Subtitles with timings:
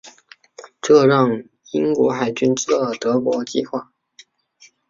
[0.81, 1.43] 这让
[1.73, 3.91] 英国海军知道了德国的计划。